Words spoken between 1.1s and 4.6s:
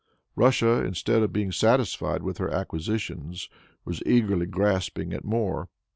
of being satisfied with her acquisitions, was eagerly